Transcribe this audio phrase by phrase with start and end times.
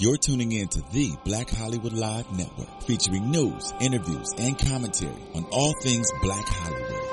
[0.00, 5.44] You're tuning in to the Black Hollywood Live Network, featuring news, interviews, and commentary on
[5.52, 7.04] all things Black Hollywood.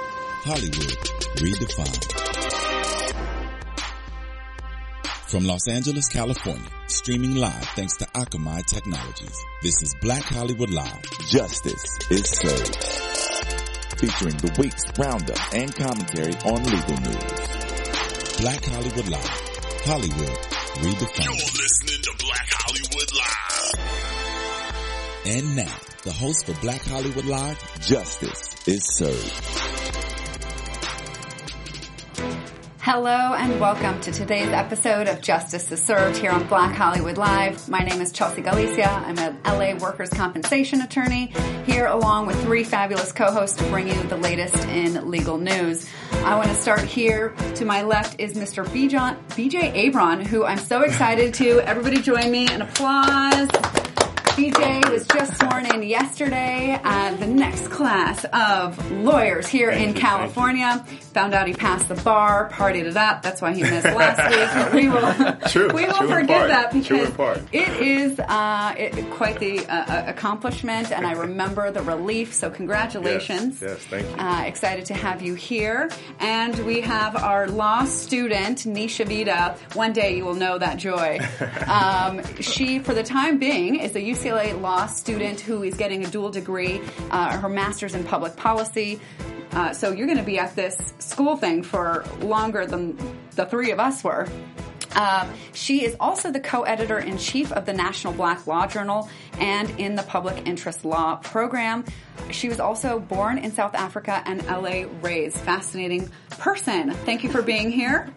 [0.46, 0.98] Hollywood
[1.36, 2.06] redefined.
[5.28, 9.38] From Los Angeles, California, streaming live thanks to Akamai Technologies.
[9.62, 11.04] This is Black Hollywood Live.
[11.28, 12.84] Justice is served.
[14.00, 18.38] Featuring the week's roundup and commentary on legal news.
[18.40, 19.42] Black Hollywood Live.
[19.84, 21.26] Hollywood redefined.
[21.26, 23.78] You're listening to Black Hollywood Live.
[25.26, 29.77] And now, the host for Black Hollywood Live, Justice is served.
[32.90, 37.68] Hello and welcome to today's episode of Justice is Served here on Black Hollywood Live.
[37.68, 38.90] My name is Chelsea Galicia.
[38.90, 41.34] I'm an LA workers' compensation attorney
[41.66, 45.86] here along with three fabulous co-hosts to bring you the latest in legal news.
[46.14, 47.36] I want to start here.
[47.56, 48.66] To my left is Mr.
[48.66, 51.60] Bijan, BJ Abron, who I'm so excited to.
[51.68, 53.50] Everybody join me in applause.
[54.38, 60.86] BJ was just sworn in yesterday at the next class of lawyers here in California.
[61.14, 63.24] Found out he passed the bar, partied it up.
[63.24, 64.74] That's why he missed last week.
[64.84, 65.74] We will, True.
[65.74, 67.10] we will True forgive that because
[67.52, 72.36] it is uh, it, quite the uh, accomplishment, and I remember the relief.
[72.36, 73.60] So congratulations!
[73.60, 74.24] Yes, yes, thank you.
[74.24, 79.58] Uh, excited to have you here, and we have our law student Nisha Vida.
[79.74, 81.20] One day you will know that joy.
[81.68, 86.10] Um, she, for the time being, is a UCLA law student who is getting a
[86.10, 89.00] dual degree, uh, her master's in public policy.
[89.52, 92.98] Uh, so you're going to be at this school thing for longer than
[93.36, 94.28] the three of us were.
[94.96, 99.70] Um, she is also the co-editor in chief of the National Black Law Journal and
[99.80, 101.86] in the Public Interest Law program.
[102.32, 105.38] She was also born in South Africa and LA raised.
[105.38, 106.92] Fascinating person.
[106.92, 108.12] Thank you for being here.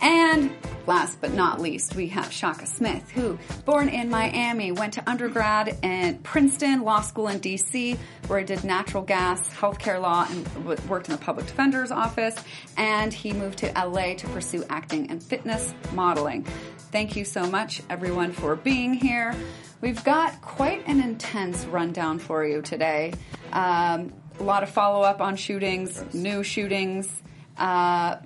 [0.00, 0.50] And
[0.86, 5.78] last but not least, we have Shaka Smith, who, born in Miami, went to undergrad
[5.82, 11.08] at Princeton Law School in DC, where he did natural gas, healthcare law, and worked
[11.08, 12.34] in the public defender's office.
[12.76, 16.44] And he moved to LA to pursue acting and fitness modeling.
[16.90, 19.34] Thank you so much, everyone, for being here.
[19.80, 23.14] We've got quite an intense rundown for you today.
[23.52, 27.22] Um, a lot of follow up on shootings, new shootings.
[27.56, 28.16] Uh,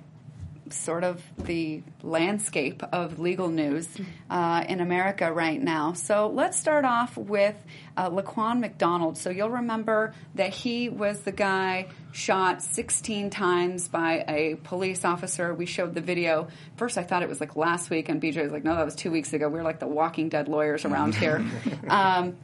[0.73, 3.87] sort of the landscape of legal news
[4.29, 5.93] uh, in America right now.
[5.93, 7.55] So let's start off with
[7.95, 9.17] uh, Laquan McDonald.
[9.17, 15.53] So you'll remember that he was the guy shot 16 times by a police officer.
[15.53, 16.47] We showed the video.
[16.75, 18.95] First, I thought it was like last week, and BJ was like, no, that was
[18.95, 19.49] two weeks ago.
[19.49, 21.45] We are like the Walking Dead lawyers around here.
[21.87, 22.37] Um,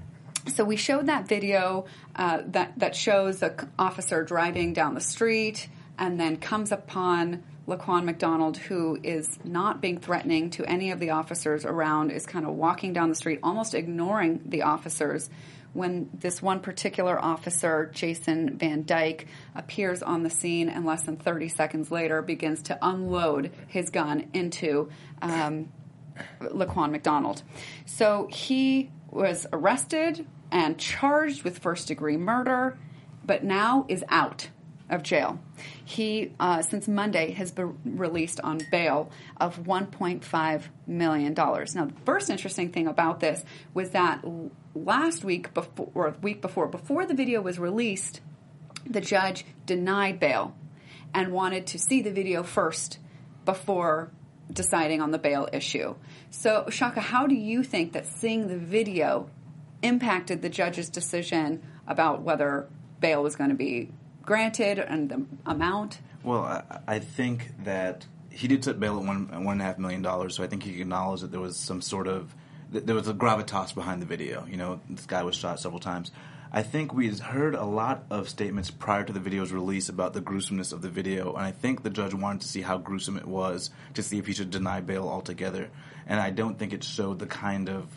[0.47, 1.85] so we showed that video
[2.15, 5.67] uh, that that shows the officer driving down the street
[5.97, 11.11] and then comes upon Laquan McDonald, who is not being threatening to any of the
[11.11, 15.29] officers around, is kind of walking down the street, almost ignoring the officers.
[15.71, 21.15] When this one particular officer, Jason Van Dyke, appears on the scene and less than
[21.15, 24.89] 30 seconds later begins to unload his gun into
[25.21, 25.71] um,
[26.41, 27.43] Laquan McDonald.
[27.85, 32.77] So he was arrested and charged with first degree murder,
[33.25, 34.49] but now is out
[34.89, 35.39] of jail.
[35.83, 41.33] He, uh, since Monday, has been released on bail of $1.5 million.
[41.33, 44.23] Now, the first interesting thing about this was that
[44.75, 48.21] last week, before, or week before, before the video was released,
[48.85, 50.55] the judge denied bail
[51.13, 52.99] and wanted to see the video first
[53.45, 54.11] before
[54.51, 55.95] deciding on the bail issue.
[56.29, 59.29] So, Shaka, how do you think that seeing the video
[59.81, 62.67] impacted the judge's decision about whether
[62.99, 63.91] bail was going to be
[64.23, 65.99] granted and the amount?
[66.23, 69.77] Well, I, I think that he did set bail at one one and a half
[69.77, 72.33] million dollars, so I think he acknowledged that there was some sort of
[72.71, 74.45] there was a gravitas behind the video.
[74.49, 76.11] You know, this guy was shot several times.
[76.51, 80.21] I think we heard a lot of statements prior to the video's release about the
[80.21, 83.27] gruesomeness of the video, and I think the judge wanted to see how gruesome it
[83.27, 85.69] was to see if he should deny bail altogether.
[86.05, 87.87] And I don't think it showed the kind of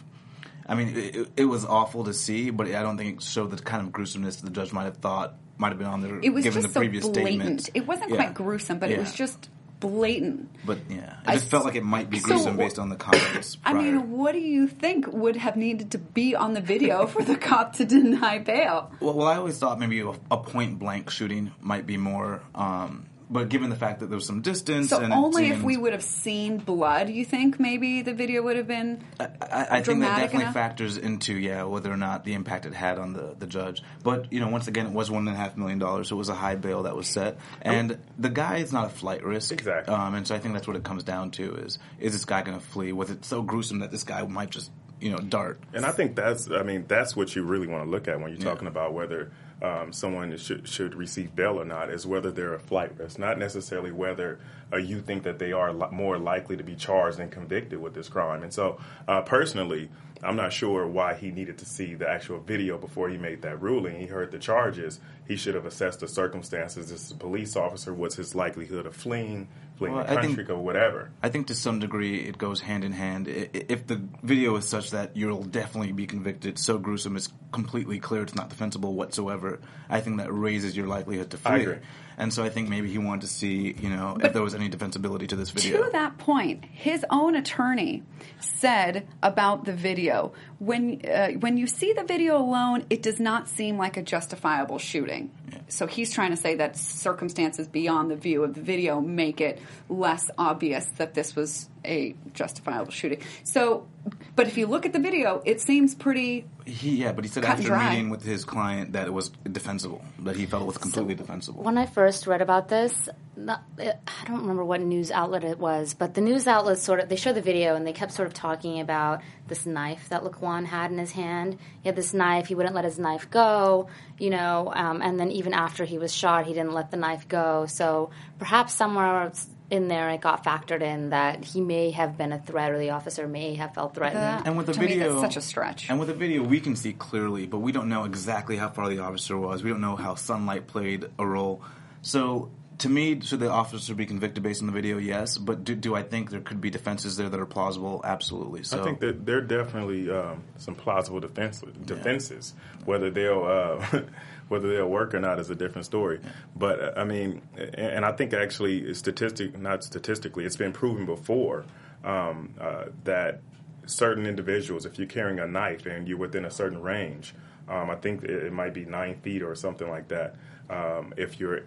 [0.69, 3.63] I mean, it, it was awful to see, but I don't think it showed the
[3.63, 6.45] kind of gruesomeness the judge might have thought might have been on there It was
[6.45, 7.61] given just the so previous blatant.
[7.63, 7.71] statement.
[7.75, 8.17] It wasn't Yeah.
[8.17, 9.49] quite gruesome, but it was just
[9.81, 10.49] blatant.
[10.65, 12.97] But yeah, it I just felt like it might be gruesome wh- based on the
[12.97, 13.59] comments.
[13.65, 17.23] I mean, what do you think would have needed to be on the video for
[17.23, 18.91] the cop to deny bail?
[19.01, 22.43] well, well, I always thought maybe a, a point blank shooting might be more.
[22.55, 25.63] Um, but given the fact that there was some distance, So and it only if
[25.63, 29.27] we would have seen blood, you think maybe the video would have been I,
[29.71, 30.55] I think that definitely enough?
[30.55, 33.83] factors into yeah whether or not the impact it had on the, the judge.
[34.03, 36.19] But you know, once again, it was one and a half million dollars, so it
[36.19, 39.53] was a high bail that was set, and the guy is not a flight risk.
[39.53, 39.95] Exactly.
[39.95, 42.43] Um, and so I think that's what it comes down to is is this guy
[42.43, 42.93] going to flee?
[42.93, 44.71] Was it so gruesome that this guy might just
[45.01, 45.61] you know dart.
[45.75, 48.31] And I think that's, I mean, that's what you really want to look at when
[48.31, 49.31] you're talking about whether
[49.63, 53.39] um, someone should, should receive bail or not, is whether they're a flight risk, not
[53.39, 54.39] necessarily whether
[54.73, 57.95] uh, you think that they are li- more likely to be charged and convicted with
[57.95, 58.43] this crime.
[58.43, 59.89] And so, uh, personally,
[60.23, 63.61] I'm not sure why he needed to see the actual video before he made that
[63.61, 63.99] ruling.
[63.99, 65.01] He heard the charges.
[65.27, 66.91] He should have assessed the circumstances.
[66.91, 67.93] This is a police officer.
[67.93, 71.11] What's his likelihood of fleeing, fleeing Well, the I think- country, or whatever?
[71.23, 73.29] I think to some degree it goes hand in hand.
[73.29, 77.29] I- i- If the video is such that you'll definitely be convicted, so gruesome, it's
[77.53, 79.61] completely clear it's not defensible whatsoever.
[79.89, 81.53] I think that raises your likelihood to flee.
[81.53, 81.77] I agree.
[82.19, 84.55] And so I think maybe he wanted to see, you know, But if there was
[84.55, 85.85] any defensibility to this video.
[85.85, 88.05] To that point, his own attorney
[88.41, 93.49] said about the video when uh, when you see the video alone, it does not
[93.49, 95.31] seem like a justifiable shooting.
[95.69, 99.61] So he's trying to say that circumstances beyond the view of the video make it
[99.89, 103.21] less obvious that this was a justifiable shooting.
[103.45, 103.87] So,
[104.35, 106.47] but if you look at the video, it seems pretty.
[106.65, 107.91] He, yeah, but he said after dry.
[107.91, 111.63] meeting with his client that it was defensible, that he felt it was completely defensible.
[111.63, 113.95] When I first read about this, not, I
[114.27, 117.37] don't remember what news outlet it was, but the news outlet sort of they showed
[117.37, 120.99] the video and they kept sort of talking about this knife that Laquan had in
[120.99, 121.59] his hand.
[121.83, 123.89] He had this knife; he wouldn't let his knife go,
[124.19, 124.73] you know.
[124.75, 127.67] Um, and then even after he was shot, he didn't let the knife go.
[127.67, 129.31] So perhaps somewhere
[129.71, 132.91] in there it got factored in that he may have been a threat, or the
[132.91, 134.23] officer may have felt threatened.
[134.23, 135.91] That, And with the to me, video, that's such a stretch.
[135.91, 138.89] And with the video, we can see clearly, but we don't know exactly how far
[138.89, 139.63] the officer was.
[139.63, 141.63] We don't know how sunlight played a role.
[142.03, 144.99] So, to me, should the officer be convicted based on the video?
[144.99, 148.01] Yes, but do, do I think there could be defenses there that are plausible?
[148.05, 148.65] Absolutely.
[148.65, 152.55] So, I think that there are definitely um, some plausible defense, defenses.
[152.85, 154.01] Whether they'll uh,
[154.49, 156.21] whether they'll work or not is a different story.
[156.55, 161.07] But uh, I mean, and, and I think actually, statistic not statistically, it's been proven
[161.07, 161.65] before
[162.05, 163.41] um, uh, that
[163.87, 167.35] certain individuals, if you're carrying a knife and you're within a certain range,
[167.69, 170.35] um, I think it, it might be nine feet or something like that.
[170.69, 171.63] Um, if you're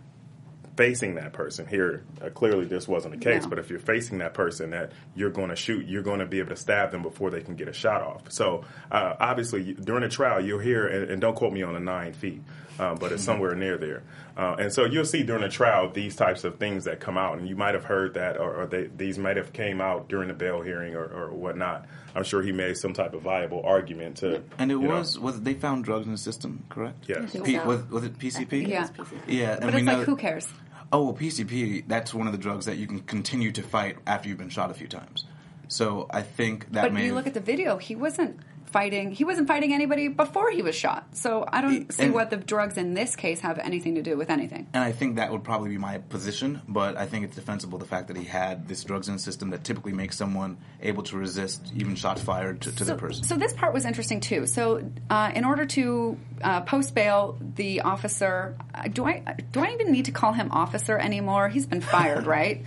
[0.79, 3.49] facing that person here uh, clearly this wasn't the case No.
[3.49, 6.39] but if you're facing that person that you're going to shoot you're going to be
[6.39, 10.03] able to stab them before they can get a shot off so uh, obviously during
[10.03, 12.41] the trial you'll hear and, and don't quote me on the nine feet
[12.79, 14.03] um, but it's somewhere near there
[14.37, 17.37] uh, and so you'll see during the trial these types of things that come out
[17.37, 20.29] and you might have heard that or, or they, these might have came out during
[20.29, 21.85] the bail hearing or, or whatnot
[22.15, 25.19] i'm sure he made some type of viable argument to and it you know, was
[25.19, 27.05] was they found drugs in the system, correct?
[27.07, 27.31] Yes.
[27.31, 27.65] think P- so.
[27.65, 28.67] was, was it PCP?
[28.67, 28.87] Yeah.
[29.27, 30.47] Yeah, and but we it's know like, who cares?
[30.91, 34.27] Oh, well, PCP, that's one of the drugs that you can continue to fight after
[34.27, 35.25] you've been shot a few times.
[35.67, 38.39] So I think that But may you look at the video; he wasn't
[38.69, 39.11] fighting.
[39.11, 41.07] He wasn't fighting anybody before he was shot.
[41.17, 44.15] So I don't see And- what the drugs in this case have anything to do
[44.17, 44.67] with anything.
[44.73, 47.85] and I think that would probably be my position, but I think it's defensible the
[47.85, 51.17] fact that he had this drugs in the system that typically makes someone able to
[51.17, 53.23] resist even shots fired to, to so, their person.
[53.23, 54.45] so this part was interesting too.
[54.45, 59.71] So, uh, in order to uh, post bail, the officer uh, do I do I
[59.73, 61.49] even need to call him officer anymore?
[61.49, 62.63] He's been fired, right?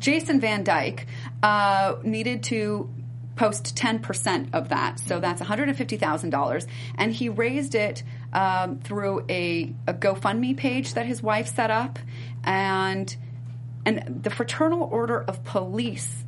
[0.00, 1.06] Jason Van Dyke
[1.42, 2.90] uh, needed to
[3.36, 5.00] post 10% of that.
[5.00, 6.66] So that's $150,000.
[6.96, 8.02] And he raised it
[8.32, 11.98] um, through a, a GoFundMe page that his wife set up.
[12.44, 13.14] And,
[13.84, 16.24] and the Fraternal Order of Police,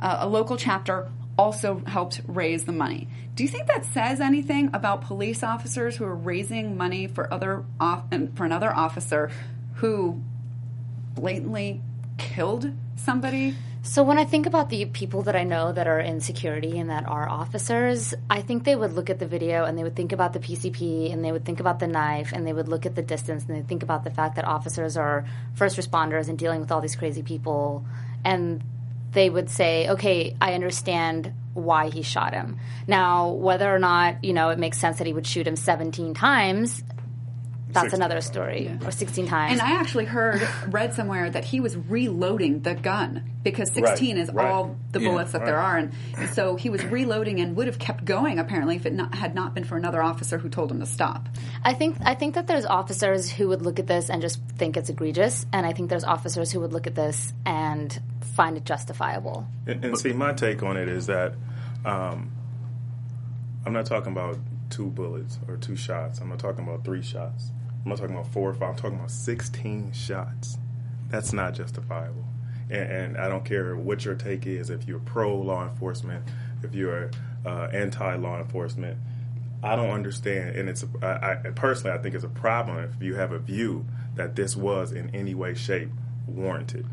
[0.00, 1.08] uh, a local chapter,
[1.38, 3.08] also helped raise the money.
[3.34, 7.64] Do you think that says anything about police officers who are raising money for other
[7.80, 8.04] off-
[8.34, 9.30] for another officer
[9.76, 10.20] who
[11.14, 11.80] blatantly
[12.18, 13.54] killed somebody?
[13.84, 16.88] So when I think about the people that I know that are in security and
[16.90, 20.12] that are officers, I think they would look at the video and they would think
[20.12, 22.94] about the PCP and they would think about the knife and they would look at
[22.94, 26.60] the distance and they think about the fact that officers are first responders and dealing
[26.60, 27.84] with all these crazy people
[28.24, 28.62] and
[29.10, 34.32] they would say, "Okay, I understand why he shot him." Now, whether or not, you
[34.32, 36.84] know, it makes sense that he would shoot him 17 times,
[37.72, 38.78] that's 16 another story.
[38.84, 39.52] Or 16 times.
[39.52, 44.30] And I actually heard, read somewhere that he was reloading the gun because 16 is
[44.32, 44.50] right.
[44.50, 45.78] all the Yeah, bullets that there are.
[45.78, 45.92] And
[46.32, 49.54] so he was reloading and would have kept going apparently if it not, had not
[49.54, 51.28] been for another officer who told him to stop.
[51.64, 54.76] I think I think that there's officers who would look at this and just think
[54.76, 58.00] it's egregious, and I think there's officers who would look at this and
[58.36, 59.46] find it justifiable.
[59.66, 61.34] And, and see, my take on it is that
[61.84, 62.30] um,
[63.64, 64.38] I'm not talking about
[64.70, 66.20] two bullets or two shots.
[66.20, 67.50] I'm not talking about three shots.
[67.84, 68.70] I'm not talking about four or five.
[68.70, 70.58] I'm talking about 16 shots.
[71.08, 72.24] That's not justifiable.
[72.70, 74.70] And, and I don't care what your take is.
[74.70, 76.24] If you're pro law enforcement,
[76.62, 77.10] if you're
[77.44, 78.98] uh, anti law enforcement,
[79.62, 80.56] I don't understand.
[80.56, 83.86] And it's I, I, personally, I think it's a problem if you have a view
[84.14, 85.90] that this was in any way, shape
[86.26, 86.86] warranted.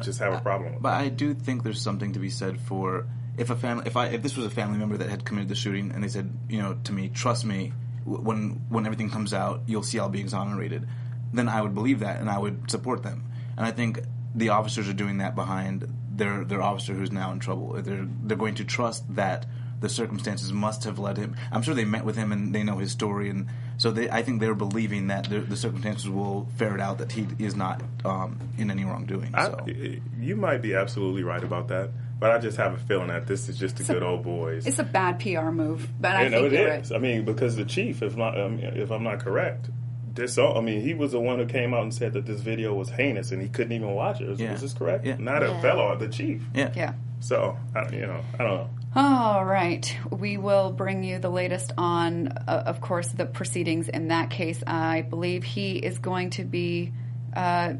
[0.00, 3.06] Just have a problem with But I do think there's something to be said for
[3.36, 5.54] if a family, if I, if this was a family member that had committed the
[5.54, 7.72] shooting, and they said, you know, to me, trust me,
[8.04, 10.86] when when everything comes out, you'll see I'll be exonerated.
[11.32, 13.24] Then I would believe that, and I would support them.
[13.56, 14.00] And I think
[14.34, 17.72] the officers are doing that behind their their officer who's now in trouble.
[17.82, 19.46] They're they're going to trust that
[19.80, 21.36] the circumstances must have led him.
[21.50, 24.22] I'm sure they met with him and they know his story, and so they, I
[24.22, 28.38] think they're believing that the, the circumstances will ferret out that he is not um,
[28.56, 29.32] in any wrongdoing.
[29.34, 29.64] So.
[29.66, 31.90] I, you might be absolutely right about that,
[32.22, 34.64] but I just have a feeling that this is just the good old boys.
[34.64, 36.92] It's a bad PR move, but I you know, think it right.
[36.92, 39.68] I mean, because the chief, if not, um, if I'm not correct,
[40.14, 40.38] this.
[40.38, 42.90] I mean, he was the one who came out and said that this video was
[42.90, 44.28] heinous and he couldn't even watch it.
[44.28, 44.52] Is, Yeah.
[44.52, 45.04] is this correct?
[45.04, 45.16] Yeah.
[45.18, 45.60] Not a Yeah.
[45.62, 46.44] fellow, the chief.
[46.54, 46.70] yeah.
[46.76, 46.92] Yeah.
[47.18, 48.68] So, I, you know, I don't know.
[48.94, 49.96] All right.
[50.10, 54.62] We will bring you the latest on, uh, of course, the proceedings in that case.
[54.64, 56.92] I believe he is going to be,
[57.34, 57.72] uh,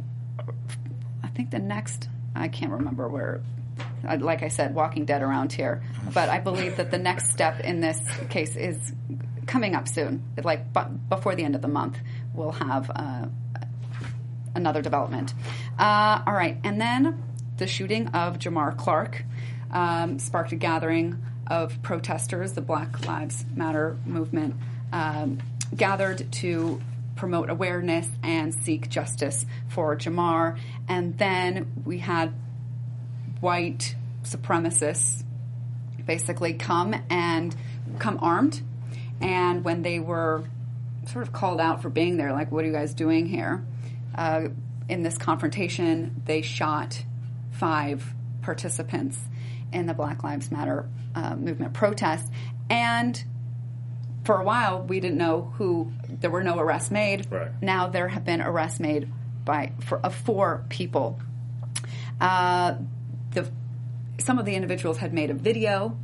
[1.23, 3.41] I think the next, I can't remember where,
[4.21, 5.83] like I said, Walking Dead around here.
[6.13, 8.01] But I believe that the next step in this
[8.31, 8.93] case is
[9.47, 10.23] coming up soon.
[10.43, 11.99] Like bu- before the end of the month,
[12.35, 13.27] we'll have uh,
[14.55, 15.35] another development.
[15.79, 17.23] Uh, all right, and then
[17.59, 19.25] the shooting of Jamar Clark
[19.71, 22.53] um, sparked a gathering of protesters.
[22.53, 24.57] The Black Lives Matter movement
[24.93, 25.39] um,
[25.75, 26.81] gathered to
[27.17, 30.59] promote awareness and seek justice for Jamar.
[30.89, 32.33] And then we had
[33.43, 35.25] white supremacists
[36.07, 37.55] basically come and
[37.99, 38.63] come armed.
[39.21, 40.45] And when they were
[41.07, 43.65] sort of called out for being there, like, what are you guys doing here?
[44.15, 44.49] Uh,
[44.89, 47.05] in this confrontation, they shot
[47.51, 49.19] five participants
[49.73, 52.31] in the Black Lives Matter uh, movement protest.
[52.71, 53.23] And
[54.25, 57.27] for a while, we didn't know who, there were no arrests made.
[57.31, 57.51] Right.
[57.61, 59.11] Now there have been arrests made
[59.45, 61.19] by for, of four people.
[62.21, 62.75] Uh,
[63.35, 63.51] the
[64.19, 65.97] some of the individuals had made a video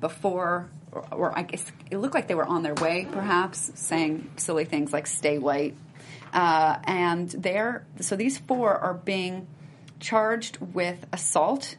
[0.00, 4.30] before, or, or I guess it looked like they were on their way, perhaps saying
[4.36, 5.76] silly things like "stay white,"
[6.32, 9.46] uh, and they're so these four are being
[10.00, 11.76] charged with assault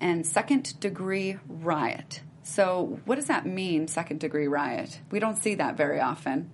[0.00, 2.22] and second degree riot.
[2.42, 5.00] So, what does that mean, second degree riot?
[5.10, 6.50] We don't see that very often.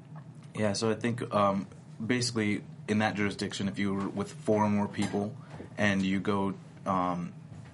[0.54, 1.66] Yeah, so I think um,
[2.04, 5.34] basically in that jurisdiction, if you were with four or more people
[5.78, 7.32] and you go, um,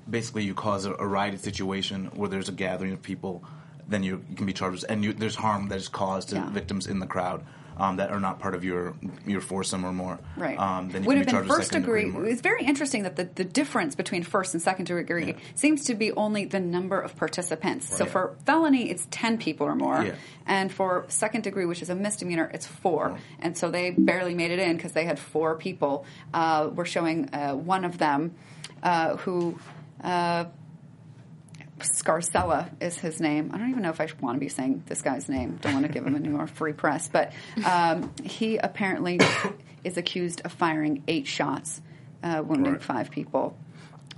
[0.08, 3.44] basically you cause a, a rioted situation where there's a gathering of people,
[3.88, 6.50] then you, you can be charged, and you, there's harm that is caused to Yeah.
[6.50, 7.44] victims in the crowd
[7.76, 8.94] um, that are not part of your
[9.26, 10.18] your foursome or more.
[10.36, 10.58] Right.
[10.58, 12.12] Um, then you Would can have be been first second degree.
[12.30, 15.32] It's very interesting that the, the difference between first and second degree Yeah.
[15.54, 17.88] seems to be only the number of participants.
[17.96, 18.12] So Right.
[18.12, 20.02] for felony, it's 10 people or more.
[20.04, 20.14] Yeah.
[20.46, 23.16] And for second degree, which is a misdemeanor, it's four.
[23.38, 26.04] And so they barely made it in because they had four people.
[26.34, 28.34] Uh, we're showing uh, one of them
[28.82, 29.58] uh, who.
[30.02, 30.44] Uh,
[31.78, 33.50] Scarsella is his name.
[33.54, 35.58] I don't even know if I want to be saying this guy's name.
[35.62, 37.08] Don't want to give him any more free press.
[37.08, 37.32] But
[37.64, 39.18] um, he apparently
[39.84, 41.80] is accused of firing eight shots,
[42.22, 42.82] uh, wounding Right.
[42.82, 43.56] five people.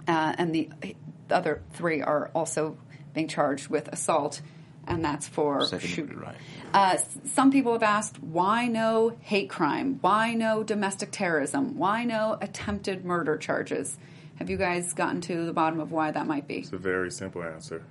[0.09, 0.97] Uh, and the, the
[1.31, 2.77] other three are also
[3.15, 4.41] being charged with assault,
[4.89, 6.37] and that's for Second shoot- degree riot.
[6.75, 6.97] uh,
[7.27, 9.99] some people have asked, why no hate crime?
[10.01, 11.79] Why no domestic terrorism?
[11.79, 13.97] Why no attempted murder charges?
[14.37, 16.59] Have you guys gotten to the bottom of why that might be?
[16.59, 17.85] It's a very simple answer.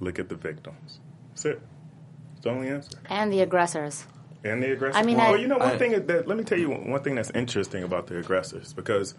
[0.00, 1.00] Look at the victims.
[1.30, 1.62] That's it.
[2.34, 2.98] It's the only answer.
[3.10, 4.04] and the aggressors.
[4.44, 4.96] And the aggressors.
[5.00, 7.02] I mean, well, I- you know, one I- thing that let me tell you one
[7.02, 9.14] thing that's interesting about the aggressors because,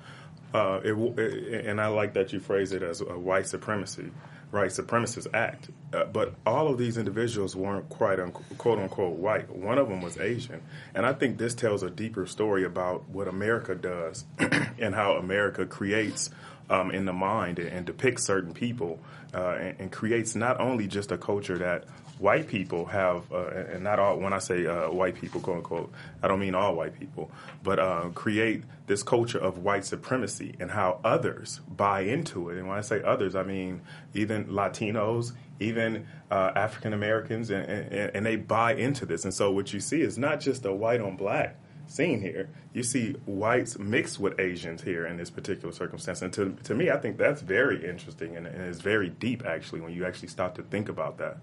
[0.54, 4.12] uh, it, w- it, and I like that you phrase it as a white supremacy,
[4.52, 5.70] right supremacist act.
[5.94, 9.50] Uh, but all of these individuals weren't quite un- quote unquote white.
[9.54, 10.62] One of them was Asian,
[10.96, 14.24] and I think this tells a deeper story about what America does
[14.80, 16.30] and how America creates.
[16.72, 19.00] Um, in the mind and, and depicts certain people
[19.34, 21.86] uh, and, and creates not only just a culture that
[22.20, 25.92] white people have, uh, and not all, when I say uh, white people, quote unquote,
[26.22, 27.32] I don't mean all white people,
[27.64, 32.58] but uh, create this culture of white supremacy and how others buy into it.
[32.58, 33.82] And when I say others, I mean
[34.14, 39.24] even Latinos, even uh, African Americans, and, and, and they buy into this.
[39.24, 41.56] And so what you see is not just a white on black
[41.90, 42.50] scene here.
[42.74, 46.22] You see whites mixed with Asians here in this particular circumstance.
[46.22, 49.82] And to, to me, I think that's very interesting and, and it's very deep, actually,
[49.82, 51.38] when you actually start to think about that.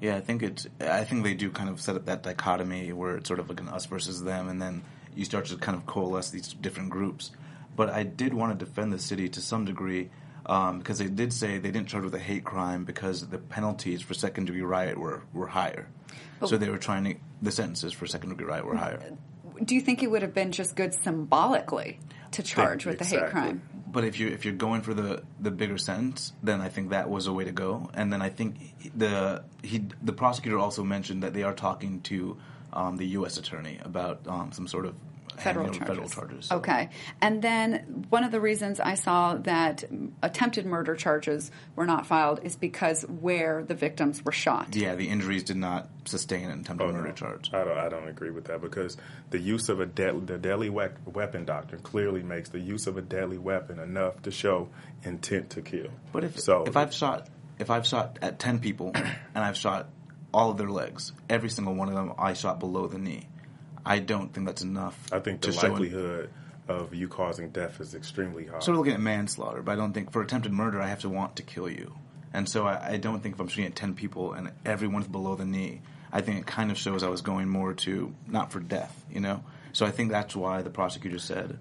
[0.00, 0.66] Yeah, I think it's.
[0.78, 3.60] I think they do kind of set up that dichotomy where it's sort of like
[3.60, 4.82] an us versus them, and then
[5.14, 7.30] you start to kind of coalesce these different groups.
[7.74, 10.10] But I did want to defend the city to some degree
[10.44, 14.02] um, because they did say they didn't charge with a hate crime because the penalties
[14.02, 15.88] for second degree riot were were higher.
[16.44, 19.00] So they were trying to the sentences for second degree riot were higher.
[19.64, 21.98] Do you think it would have been just good symbolically
[22.36, 23.62] to charge with the hate crime.
[23.90, 27.08] But if you if you're going for the the bigger sentence, then I think that
[27.08, 27.90] was a way to go.
[27.94, 28.56] And then I think
[28.94, 32.36] the he the prosecutor also mentioned that they are talking to
[32.72, 33.38] um, the U.S.
[33.38, 34.94] attorney about um, some sort of
[35.38, 35.86] federal charges.
[35.88, 36.46] Federal charges.
[36.46, 36.90] So- Okay.
[37.20, 39.84] And then one of the reasons I saw that
[40.22, 44.74] attempted murder charges were not filed is because where the victims were shot.
[44.74, 47.14] Yeah, the injuries did not sustain an attempted Oh, murder no.
[47.14, 47.50] charge.
[47.52, 48.96] I don't, I don't agree with that because
[49.30, 52.96] the use of a deadly, the deadly we- weapon doctrine clearly makes the use of
[52.96, 54.68] a deadly weapon enough to show
[55.04, 55.88] intent to kill.
[56.12, 57.28] But if so, if I've shot
[57.58, 59.88] if I've shot at ten people and I've shot
[60.34, 63.26] all of their legs, every single one of them I shot below the knee,
[63.86, 64.98] I don't think that's enough.
[65.12, 66.30] I think the show an- likelihood
[66.68, 68.58] of you causing death is extremely high.
[68.58, 71.08] sort of looking at manslaughter, but I don't think for attempted murder I have to
[71.08, 71.94] want to kill you.
[72.32, 75.36] And so I, I don't think if I'm shooting at ten people and everyone's below
[75.36, 75.80] the knee,
[76.12, 79.20] I think it kind of shows I was going more to not for death, you
[79.20, 79.44] know.
[79.72, 81.56] So I think that's why the prosecutor said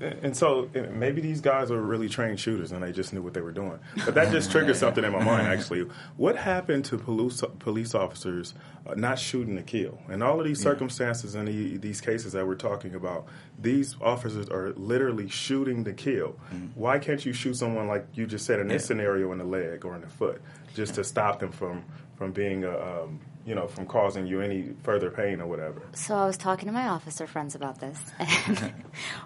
[0.00, 3.34] And so uh, maybe these guys are really trained shooters and they just knew what
[3.34, 3.80] they were doing.
[4.04, 5.88] But that just triggered something in my mind, actually.
[6.16, 8.54] What happened to police, police officers
[8.86, 9.98] uh, not shooting to kill?
[10.08, 13.26] In all of these circumstances and the, these cases that we're talking about,
[13.60, 16.36] these officers are literally shooting to kill.
[16.76, 18.86] Why can't you shoot someone, like you just said, in this Yeah.
[18.88, 20.40] scenario, in the leg or in the foot,
[20.76, 21.82] just to stop them from,
[22.16, 25.80] from being, a, um, you know, from causing you any further pain or whatever?
[25.94, 28.74] So I was talking to my officer friends about this, and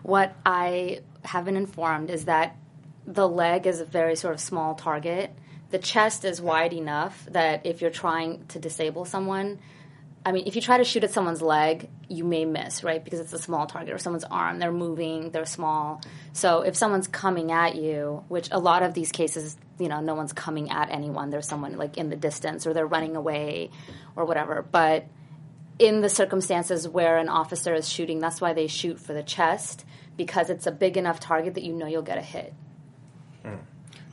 [0.04, 2.56] what I have been informed is that
[3.04, 5.32] the leg is a very sort of small target.
[5.70, 9.58] The chest is wide enough that if you're trying to disable someone,
[10.24, 13.02] I mean, if you try to shoot at someone's leg, you may miss, right?
[13.02, 16.00] Because it's a small target, or someone's arm, they're moving, they're small.
[16.32, 20.14] So if someone's coming at you, which a lot of these cases, you know, no
[20.14, 23.70] one's coming at anyone, there's someone like in the distance, or they're running away,
[24.16, 24.62] or whatever.
[24.62, 25.06] But
[25.78, 29.84] in the circumstances where an officer is shooting, that's why they shoot for the chest
[30.16, 32.54] because it's a big enough target that you know you'll get a hit.
[33.42, 33.56] Hmm.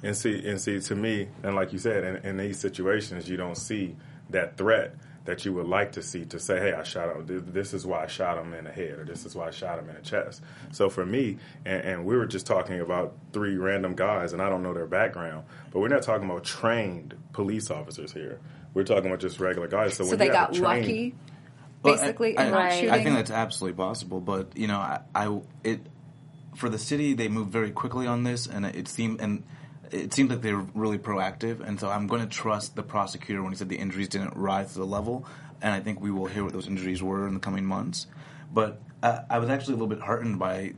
[0.01, 3.37] And see, and see, to me, and like you said, in, in these situations, you
[3.37, 3.97] don't see
[4.29, 4.95] that threat
[5.25, 7.43] that you would like to see to say, "Hey, I shot him.
[7.51, 9.77] This is why I shot him in the head, or this is why I shot
[9.79, 10.41] him in the chest."
[10.71, 14.49] So for me, and, and we were just talking about three random guys, and I
[14.49, 18.39] don't know their background, but we're not talking about trained police officers here.
[18.73, 19.95] We're talking about just regular guys.
[19.95, 21.15] So, So when they you have got trained- lucky,
[21.83, 22.89] Well, basically, I, in I, Right.
[22.89, 25.81] I think that's absolutely possible, but you know, I, I it
[26.55, 29.43] for the city they moved very quickly on this, and it seemed and
[29.91, 33.51] it seems like they're really proactive, and so I'm going to trust the prosecutor when
[33.51, 35.25] he said the injuries didn't rise to the level,
[35.61, 38.07] and I think we will hear what those injuries were in the coming months.
[38.51, 40.73] But I, I was actually a little bit heartened by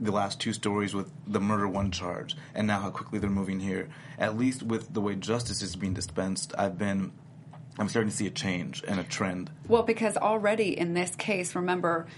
[0.00, 3.60] the last two stories with the murder one charge, and now how quickly they're moving
[3.60, 3.88] here.
[4.18, 7.12] At least with the way justice is being dispensed, I've been.
[7.80, 9.52] I'm starting to see a change and a trend.
[9.68, 12.08] Well, because already in this case, remember,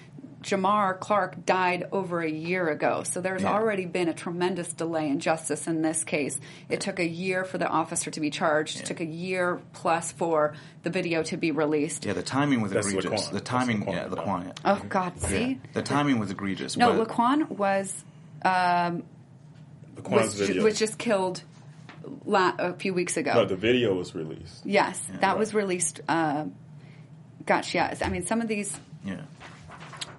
[0.43, 3.03] Jamar Clark died over a year ago.
[3.03, 3.53] So there's Yeah.
[3.53, 6.41] already been a tremendous delay in justice in this case.
[6.71, 8.81] It took a year for the officer to be charged.
[8.81, 12.07] It took a year plus for the video to be released.
[12.07, 13.29] Yeah, the timing was That's egregious.
[13.29, 13.33] Laquan.
[13.33, 14.25] The timing, That's yeah, Laquan.
[14.27, 14.45] Laquan.
[14.47, 14.53] yeah.
[14.65, 15.13] Oh God!
[15.21, 15.29] Yeah.
[15.29, 16.77] See, The timing was egregious.
[16.77, 18.05] no, but Laquan was
[18.43, 19.05] Laquan's
[20.11, 20.65] was, ju- video.
[20.65, 21.43] was just killed
[22.25, 23.35] la- a few weeks ago.
[23.35, 24.65] no, the video was released.
[24.65, 25.39] yes, that right.
[25.39, 26.01] was released.
[26.09, 26.47] Uh,
[27.45, 28.01] gosh, yes.
[28.03, 28.75] I mean, some of these.
[29.05, 29.21] yeah.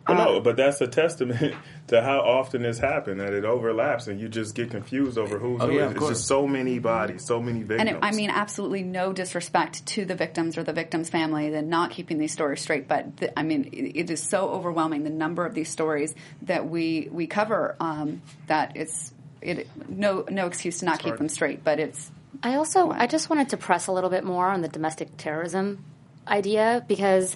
[0.08, 1.54] But Uh, no, but that's a testament
[1.88, 5.62] to how often this happened that it overlaps and you just get confused over who's
[5.62, 5.74] Oh, who.
[5.74, 7.82] yeah, it's just so many bodies, so many victims.
[7.82, 11.70] And it, I mean, absolutely no disrespect to the victims or the victims' family and
[11.70, 12.88] not keeping these stories straight.
[12.88, 16.68] But the, I mean, it, it is so overwhelming the number of these stories that
[16.68, 21.20] we we cover um, that it's it no no excuse to not keep hard.
[21.20, 21.64] them straight.
[21.64, 22.12] But it's
[22.42, 25.86] I also I just wanted to press a little bit more on the domestic terrorism
[26.28, 27.36] idea because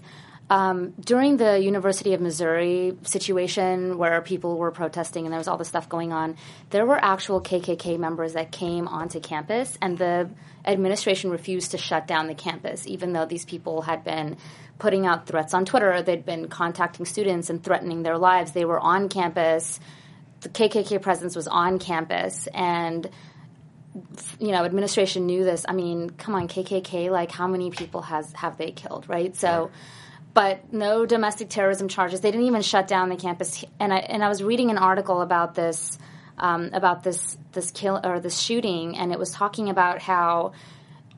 [0.50, 5.58] um, during the University of Missouri situation where people were protesting and there was all
[5.58, 6.36] this stuff going on,
[6.70, 10.30] there were actual KKK members that came onto campus, and the
[10.64, 14.38] administration refused to shut down the campus, even though these people had been
[14.78, 16.02] putting out threats on Twitter.
[16.04, 18.52] They'd been contacting students and threatening their lives.
[18.52, 19.80] They were on campus.
[20.42, 23.10] The KKK presence was on campus, and
[24.40, 25.66] you know, administration knew this.
[25.68, 29.36] I mean, come on, KKK, like how many people has have they killed, right?
[29.36, 29.72] So,
[30.36, 32.20] but no domestic terrorism charges.
[32.20, 33.64] They didn't even shut down the campus.
[33.80, 35.98] And I and I was reading an article about this
[36.38, 40.52] um, about this this kill or this shooting, and it was talking about how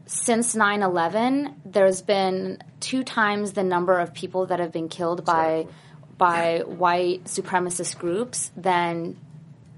[0.05, 5.67] since 9-11, there's been two times the number of people that have been killed by
[6.17, 9.17] by white supremacist groups than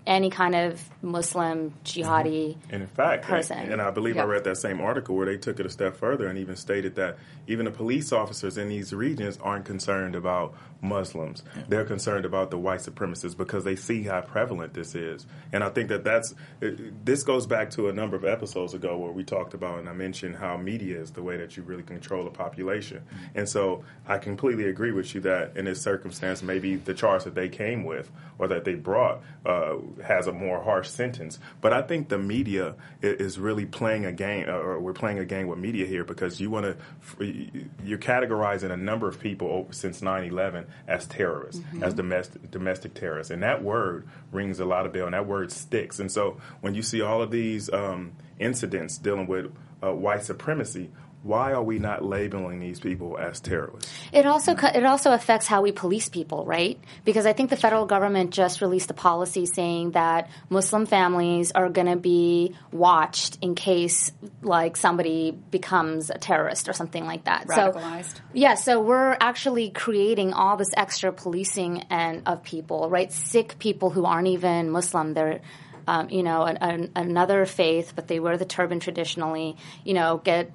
[0.06, 1.84] any kind of Muslim mm-hmm.
[1.84, 2.58] jihadi.
[2.70, 3.58] And in fact, person.
[3.58, 5.96] and, and I believe I read that same article where they took it a step
[5.96, 10.56] further and even stated that even the police officers in these regions aren't concerned about
[10.82, 11.44] Muslims.
[11.68, 15.26] They're concerned about the white supremacists because they see how prevalent this is.
[15.52, 16.34] And I think that that's
[16.64, 16.70] uh,
[17.04, 19.94] this goes back to a number of episodes ago where we talked about and I
[19.94, 23.00] mentioned how media is the way that you really control a population.
[23.00, 23.40] Mm-hmm.
[23.40, 27.36] And so I completely agree with you that in this circumstance, maybe the charge that
[27.36, 31.40] they came with or that they brought uh, has a more harsh sentence.
[31.62, 35.26] But I think the media is really playing a game, uh, or we're playing a
[35.26, 40.02] game with media here because you want to, you're categorizing a number of people since
[40.02, 45.06] 9/11 as terrorists, as domestic domestic terrorists, and that word rings a lot of bell,
[45.06, 46.00] and that word sticks.
[46.00, 50.90] And so when you see all of these um, incidents dealing with uh, white supremacy.
[51.22, 53.92] Why are we not labeling these people as terrorists?
[54.14, 56.80] It also co- it also affects how we police people, right?
[57.04, 61.68] Because I think the federal government just released a policy saying that Muslim families are
[61.70, 67.48] going to be watched in case like somebody becomes a terrorist or something like that.
[67.48, 68.16] Radicalized.
[68.16, 73.12] So yeah, so we're actually creating all this extra policing and of people, right?
[73.12, 75.42] Sikh people who aren't even Muslim, they're
[75.90, 79.58] um, you know, an, an, another faith, but they wear the turban traditionally.
[79.84, 80.52] You know, get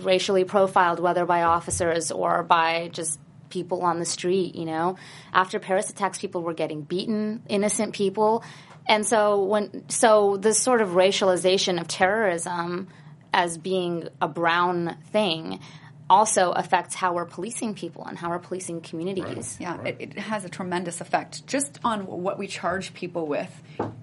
[0.00, 4.54] racially profiled, whether by officers or by just people on the street.
[4.54, 4.96] You know,
[5.32, 8.44] after Paris attacks, people were getting beaten, innocent people,
[8.86, 12.88] and so when so this sort of racialization of terrorism
[13.32, 15.58] as being a brown thing
[16.08, 19.56] also affects how we're policing people and how we're policing communities.
[19.60, 23.50] Yeah, it, it has a tremendous effect just on what we charge people with.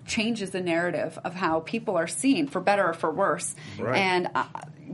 [0.05, 3.55] Changes the narrative of how people are seen, for better or for worse.
[3.77, 3.97] Right.
[3.97, 4.45] And uh,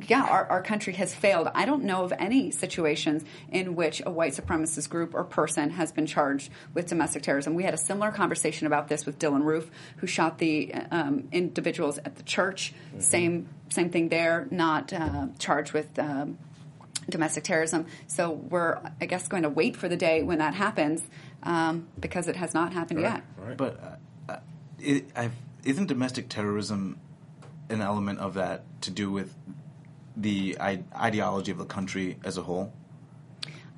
[0.08, 1.50] yeah, our, our country has failed.
[1.56, 5.92] I don't know of any situations in which a white supremacist group or person has
[5.92, 7.56] been charged with domestic terrorism.
[7.56, 11.98] We had a similar conversation about this with Dylann Roof, who shot the um, individuals
[12.00, 12.74] at the church.
[13.00, 15.98] Same same thing there, not uh, charged with.
[15.98, 16.38] Um,
[17.10, 17.86] domestic terrorism.
[18.08, 21.02] So we're, I guess, going to wait for the day when that happens
[21.44, 23.24] um, because it has not happened yet.
[23.38, 23.56] Right.
[23.58, 23.80] But
[24.30, 24.40] uh, uh,
[24.80, 27.00] it, I've, isn't domestic terrorism
[27.70, 29.34] an element of that to do with
[30.16, 32.74] the I- ideology of the country as a whole?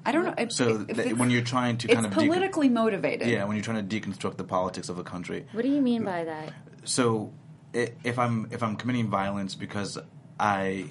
[0.06, 0.34] I don't know.
[0.38, 3.28] If, So if that it's- when you're trying to it's kind of decon- politically motivated.
[3.28, 6.04] yeah, when you're trying to deconstruct the politics of a country, What do you mean
[6.04, 6.54] by that?
[6.86, 7.32] so
[7.74, 9.98] if I'm if I'm committing violence because
[10.40, 10.86] I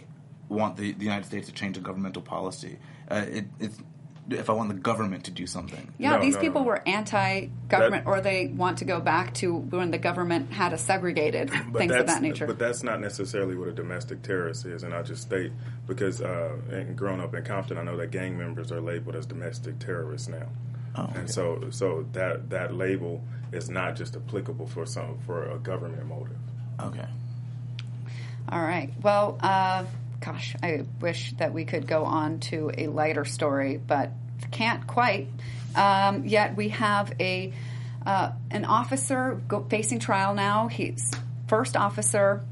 [0.49, 2.79] want the, the United States to change a governmental policy,
[3.11, 3.79] uh, it, it's
[4.31, 5.91] if I want the government to do something.
[5.97, 6.67] Yeah, No, these no, people no.
[6.67, 10.83] were anti-government, That- or they want to go back to when the government had us
[10.83, 12.47] segregated, things of that nature.
[12.47, 15.53] But that's not necessarily what a domestic terrorist is, and I'll just state
[15.87, 19.25] because uh, and growing up in Compton, I know that gang members are labeled as
[19.25, 20.47] domestic terrorists now,
[20.95, 21.21] Oh, okay.
[21.21, 26.07] and so so that that label is not just applicable for some for a government
[26.07, 26.37] motive.
[26.81, 27.07] Okay.
[28.51, 28.93] All right.
[29.03, 29.85] Well, uh,
[30.21, 34.11] gosh, I wish that we could go on to a lighter story, but
[34.51, 35.29] can't quite.
[35.75, 37.53] Um, yet we have a
[38.07, 40.69] uh, an officer go, facing trial now.
[40.69, 41.13] He's
[41.47, 42.43] first officer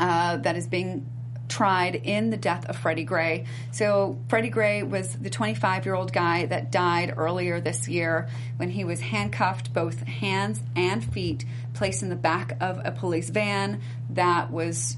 [0.00, 1.06] uh, that is being
[1.48, 3.44] tried in the death of Freddie Gray.
[3.72, 8.70] So Freddie Gray was the 25 year old guy that died earlier this year when
[8.70, 13.80] he was handcuffed, both hands and feet, placed in the back of a police van
[14.10, 14.96] that was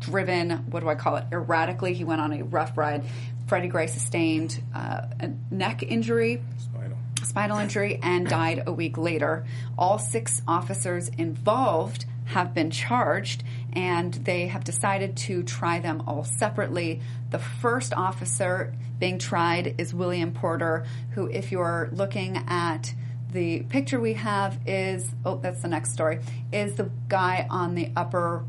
[0.00, 1.94] driven, what do I call it, erratically.
[1.94, 3.04] He went on a rough ride.
[3.46, 6.98] Freddie Gray sustained uh, a neck injury, Spinal.
[7.22, 9.44] spinal injury, and died a week later.
[9.76, 16.24] All six officers involved have been charged, and they have decided to try them all
[16.24, 17.00] separately.
[17.30, 22.94] The first officer being tried is William Porter, who, if you're looking at
[23.32, 26.20] the picture we have, is oh, that's the next story,
[26.52, 28.44] is the guy on the upper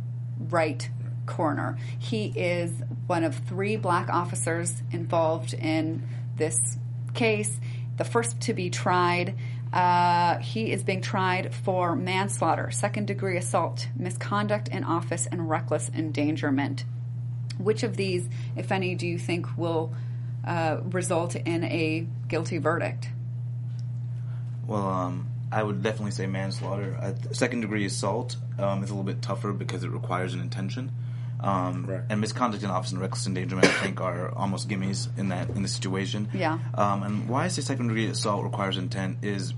[0.50, 0.90] right
[1.32, 1.78] corner.
[1.98, 2.72] He is
[3.08, 6.04] one of three black officers involved in
[6.38, 6.60] this
[7.14, 7.60] case.
[7.98, 9.36] The first to be tried,
[9.72, 15.90] uh, he is being tried for manslaughter, second degree assault, misconduct in office, and reckless
[15.94, 16.84] endangerment.
[17.58, 19.94] Which of these, if any, do you think will
[20.46, 23.08] uh, result in a guilty verdict?
[24.68, 26.98] Well, um, I would definitely say manslaughter.
[27.00, 30.92] Uh, second degree assault um, is a little bit tougher because it requires an intention.
[31.42, 32.02] Um, Right.
[32.10, 35.64] And misconduct in office and reckless endangerment, I think, are almost gimmies in that in
[35.64, 36.30] the situation.
[36.34, 36.60] Yeah.
[36.76, 39.54] Um, and why I say second degree assault requires intent is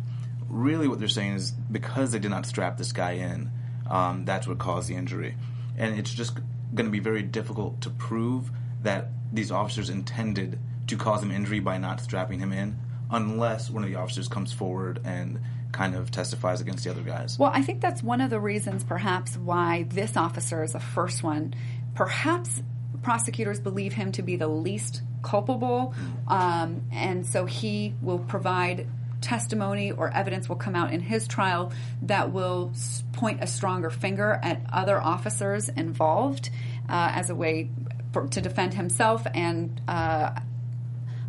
[0.48, 3.52] really what they're saying is because they did not strap this guy in,
[3.90, 5.36] um, that's what caused the injury.
[5.78, 6.36] And it's just
[6.74, 8.50] going to be very difficult to prove
[8.84, 12.78] that these officers intended to cause him injury by not strapping him in,
[13.10, 15.40] unless one of the officers comes forward and
[15.72, 17.40] kind of testifies against the other guys.
[17.40, 21.24] Well, I think that's one of the reasons, perhaps, why this officer is the first
[21.24, 21.56] one.
[21.96, 22.62] Perhaps
[23.02, 25.94] prosecutors believe him to be the least culpable,
[26.28, 28.88] um, and so he will provide
[29.24, 32.74] testimony or evidence will come out in his trial that will
[33.14, 36.50] point a stronger finger at other officers involved
[36.90, 37.70] uh, as a way
[38.12, 39.26] for, to defend himself.
[39.34, 40.32] And uh,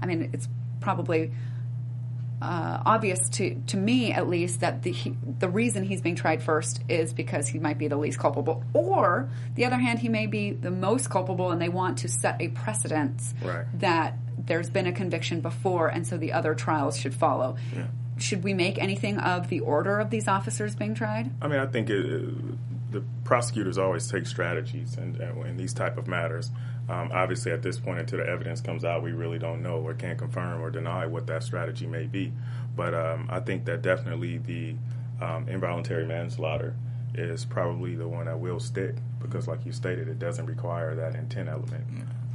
[0.02, 0.48] I mean, it's
[0.80, 1.32] probably
[2.42, 6.42] uh, obvious to, to me at least that the he, the reason he's being tried
[6.42, 10.26] first is because he might be the least culpable, or the other hand, he may
[10.26, 13.64] be the most culpable, and they want to set a precedence Right.
[13.80, 17.56] that there's been a conviction before, and so the other trials should follow.
[18.18, 21.30] Should we make anything of the order of these officers being tried?
[21.42, 26.06] I mean, I think it, the prosecutors always take strategies in, in these type of
[26.06, 26.50] matters.
[26.88, 29.94] Um, obviously, at this point, until the evidence comes out, we really don't know or
[29.94, 32.32] can't confirm or deny what that strategy may be.
[32.76, 34.74] But um, I think that definitely the
[35.20, 36.74] um, involuntary manslaughter
[37.14, 41.14] is probably the one that will stick because, like you stated, it doesn't require that
[41.14, 41.84] intent element.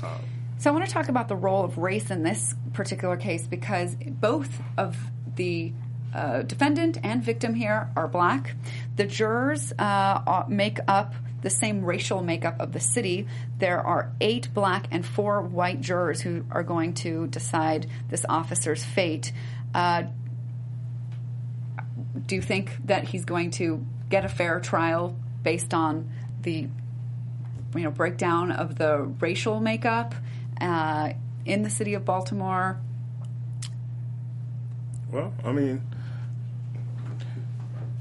[0.04, 0.22] Um,
[0.58, 3.96] So I want to talk about the role of race in this particular case because
[3.96, 4.98] both of
[5.36, 5.72] the
[6.14, 8.56] uh, defendant and victim here are black.
[8.96, 13.28] The jurors uh, uh, make up the same racial makeup of the city.
[13.58, 18.84] There are eight black and four white jurors who are going to decide this officer's
[18.84, 19.32] fate.
[19.74, 20.04] Uh,
[22.26, 26.10] do you think that he's going to get a fair trial based on
[26.42, 26.68] the
[27.76, 30.16] you know breakdown of the racial makeup
[30.60, 31.14] uh,
[31.46, 32.80] in the city of Baltimore?
[35.12, 35.82] well, I mean,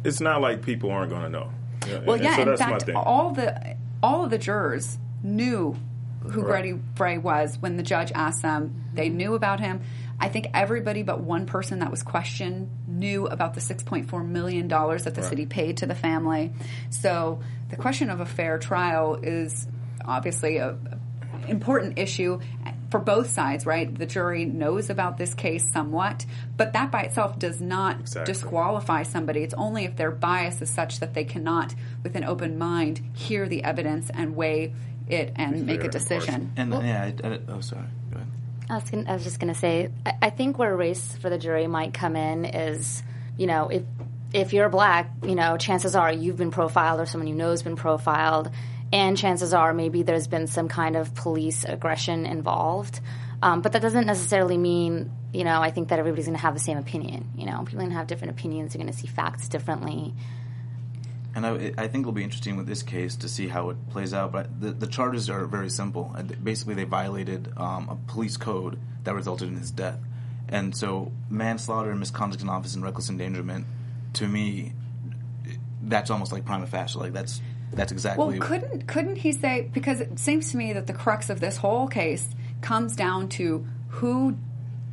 [0.05, 1.51] it's not like people aren't going to know.
[1.89, 2.37] Yeah, Well, and yeah.
[2.37, 5.77] so in fact, all the all of the jurors knew
[6.23, 6.63] who Right.
[6.63, 8.85] Grady Bray was when the judge asked them.
[8.95, 9.81] They knew about him.
[10.21, 15.15] I think everybody but one person that was questioned knew about the $6.4 million that
[15.15, 15.25] the Right.
[15.31, 16.53] city paid to the family.
[16.91, 19.67] So the question of a fair trial is
[20.05, 22.41] obviously a a important issue
[22.91, 23.93] for both sides, right?
[23.93, 26.25] The jury knows about this case somewhat,
[26.57, 28.33] but that by itself does not Exactly.
[28.33, 29.43] disqualify somebody.
[29.43, 33.47] It's only if their bias is such that they cannot, with an open mind, hear
[33.47, 34.73] the evidence and weigh
[35.09, 36.53] it and make a fair and decision.
[36.57, 38.29] And yeah, I, I, oh sorry, go ahead.
[38.71, 41.31] I was, gonna, I was just going to say, I, I think where race for
[41.31, 43.03] the jury might come in is,
[43.37, 43.83] you know, if
[44.33, 47.63] if you're black, you know, chances are you've been profiled or someone you know has
[47.63, 48.51] been profiled,
[48.93, 53.01] and chances are maybe there's been some kind of police aggression involved.
[53.43, 56.55] Um, but that doesn't necessarily mean, you know, I think that everybody's going to have
[56.55, 57.31] the same opinion.
[57.37, 58.73] You know, people are going to have different opinions.
[58.73, 60.15] They're going to see facts differently.
[61.35, 64.13] And I, I think it'll be interesting with this case to see how it plays
[64.13, 64.33] out.
[64.33, 66.13] But the, the charges are very simple.
[66.17, 70.01] Uh, Basically, they violated um, a police code that resulted in his death.
[70.49, 73.67] And so, manslaughter and misconduct in office and reckless endangerment,
[74.15, 74.73] to me,
[75.83, 76.99] that's almost like prima facie.
[76.99, 77.41] Like that's
[77.73, 78.39] that's exactly.
[78.39, 81.57] Well, couldn't couldn't he say because it seems to me that the crux of this
[81.57, 82.29] whole case
[82.61, 84.37] comes down to who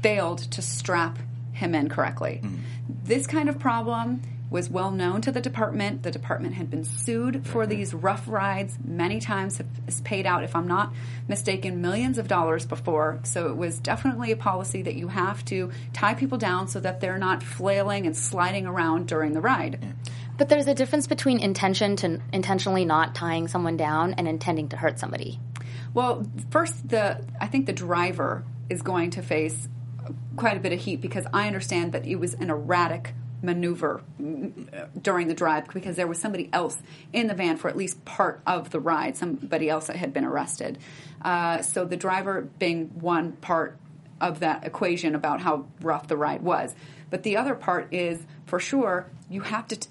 [0.01, 1.17] failed to strap
[1.53, 2.41] him in correctly.
[2.43, 2.57] Mm-hmm.
[3.03, 6.03] This kind of problem was well known to the department.
[6.03, 7.71] The department had been sued for mm-hmm.
[7.71, 9.59] these rough rides many times.
[9.85, 10.93] Has paid out, if I'm not
[11.27, 13.19] mistaken, millions of dollars before.
[13.23, 17.01] So it was definitely a policy that you have to tie people down so that
[17.01, 19.93] they're not flailing and sliding around during the ride.
[20.37, 24.77] But there's a difference between intention to intentionally not tying someone down and intending to
[24.77, 25.39] hurt somebody.
[25.93, 29.67] Well, first, the I think the driver is going to face
[30.35, 34.89] quite a bit of heat because I understand that it was an erratic maneuver mm,
[35.01, 36.77] during the drive because there was somebody else
[37.13, 40.25] in the van for at least part of the ride, somebody else that had been
[40.25, 40.77] arrested.
[41.21, 43.77] Uh, so the driver being one part
[44.19, 46.73] of that equation about how rough the ride was.
[47.09, 49.89] But the other part is, for sure, you have to t-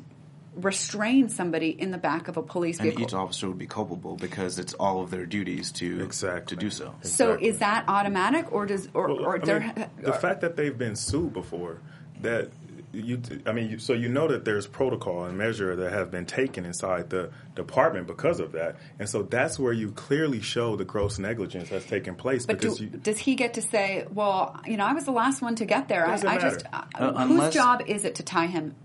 [0.57, 3.05] restrain somebody in the back of a police and vehicle.
[3.05, 6.57] each officer would be culpable because it's all of their duties to Exactly.
[6.57, 6.95] to do so.
[7.03, 9.61] So is that automatic, or does or, Well, or there?
[9.61, 11.79] mean, the fact that they've been sued before,
[12.23, 12.51] that
[12.93, 16.27] you, I mean, you, so you know that there's protocol and measure that have been
[16.27, 20.85] taken inside the department because of that, and so that's where you clearly show the
[20.85, 24.77] gross negligence that's taken place but do, you, does he get to say, "Well, you
[24.77, 26.07] know, I was the last one to get there.
[26.07, 28.77] I, I just uh, Uh, whose unless- job is it to tie him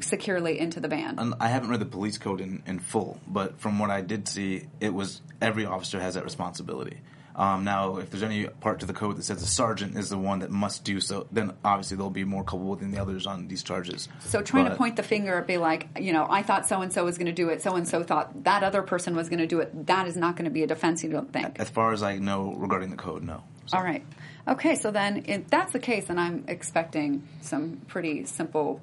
[0.00, 3.60] securely into the van?" And I haven't read the police code in, in full, but
[3.60, 6.98] from what I did see, it was every officer has that responsibility.
[7.36, 10.18] Um, now, if there's any part to the code that says the sergeant is the
[10.18, 13.46] one that must do so, then obviously they'll be more culpable than the others on
[13.46, 14.08] these charges.
[14.18, 16.92] so trying to point the finger, and be like, you know, I thought so and
[16.92, 17.62] so was going to do it.
[17.62, 19.86] So and so thought that other person was going to do it.
[19.86, 21.04] That is not going to be a defense.
[21.04, 21.60] You don't think?
[21.60, 23.44] As far as I know regarding the code, no.
[23.66, 24.04] So- All right.
[24.48, 28.80] Okay, so then if that's the case, then I'm expecting some pretty simple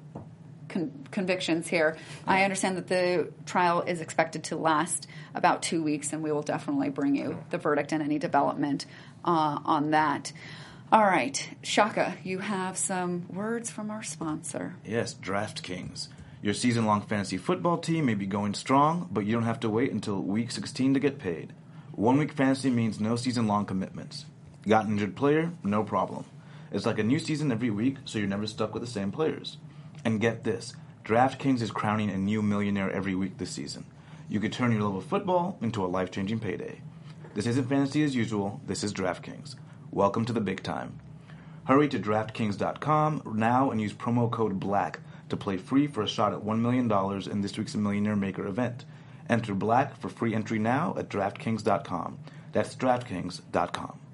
[0.68, 1.96] con- convictions here.
[2.26, 6.42] I understand that the trial is expected to last about two weeks, and we will
[6.42, 8.86] definitely bring you the verdict and any development
[9.24, 10.32] uh, on that.
[10.92, 14.76] All right, Shaka, you have some words from our sponsor.
[14.84, 16.08] Yes, DraftKings.
[16.42, 19.68] Your season long fantasy football team may be going strong, but you don't have to
[19.68, 21.52] wait until week 16 to get paid.
[21.92, 24.26] One week fantasy means no season long commitments.
[24.68, 25.50] Got an injured player?
[25.64, 26.24] No problem.
[26.70, 29.56] It's like a new season every week, so you're never stuck with the same players.
[30.06, 33.86] And get this DraftKings is crowning a new millionaire every week this season.
[34.28, 36.80] You could turn your love of football into a life changing payday.
[37.34, 39.56] This isn't fantasy as usual, this is DraftKings.
[39.90, 41.00] Welcome to the big time.
[41.64, 46.32] Hurry to DraftKings.com now and use promo code BLACK to play free for a shot
[46.32, 46.88] at $1 million
[47.28, 48.84] in this week's Millionaire Maker event.
[49.28, 52.18] Enter BLACK for free entry now at DraftKings.com.
[52.52, 54.05] That's DraftKings.com.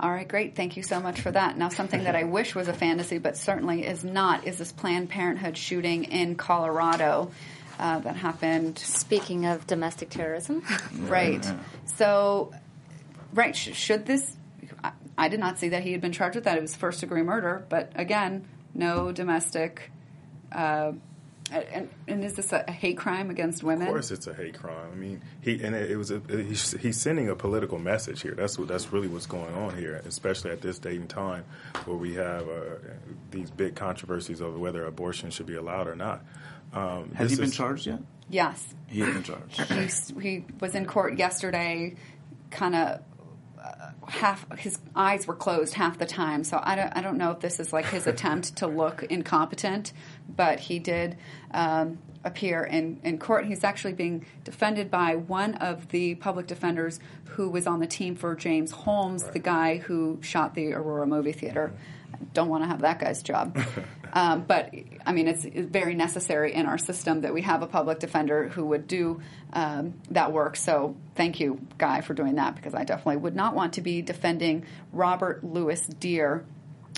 [0.00, 0.56] All right, great.
[0.56, 1.58] Thank you so much for that.
[1.58, 5.10] Now, something that I wish was a fantasy, but certainly is not, is this Planned
[5.10, 7.30] Parenthood shooting in Colorado
[7.78, 8.78] uh, that happened.
[8.78, 10.62] Speaking of domestic terrorism,
[10.94, 11.46] Right.
[11.84, 12.52] So,
[13.34, 14.36] right, sh- should this.
[14.82, 16.56] I, I did not see that he had been charged with that.
[16.56, 19.90] It was first degree murder, but again, no domestic.
[20.50, 20.92] Uh,
[21.50, 23.86] and, and is this a, a hate crime against women?
[23.88, 24.90] Of course, it's a hate crime.
[24.92, 28.34] I mean, he and it, it was a, he's, he's sending a political message here.
[28.34, 31.44] That's what that's really what's going on here, especially at this date and time
[31.84, 32.60] where we have uh,
[33.30, 36.22] these big controversies over whether abortion should be allowed or not.
[36.72, 38.00] Um, Has he been is- charged yet?
[38.28, 38.74] Yes.
[38.86, 40.12] He has been charged.
[40.20, 41.96] he, he was in court yesterday,
[42.50, 43.00] kind of
[44.08, 46.44] half his eyes were closed half the time.
[46.44, 49.92] So I don't I don't know if this is like his attempt to look incompetent,
[50.34, 51.16] but he did
[51.52, 53.46] um, appear in, in court.
[53.46, 58.16] He's actually being defended by one of the public defenders who was on the team
[58.16, 61.72] for James Holmes, the guy who shot the Aurora movie theater.
[62.34, 63.58] Don't want to have that guy's job.
[64.12, 64.74] Um, but
[65.06, 68.66] I mean, it's, very necessary in our system that we have a public defender who
[68.66, 69.20] would do
[69.52, 70.56] um, that work.
[70.56, 74.02] So thank you, Guy, for doing that because I definitely would not want to be
[74.02, 76.44] defending Robert Lewis Dear,